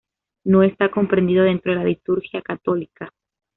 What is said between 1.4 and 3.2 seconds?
dentro de la liturgia católica.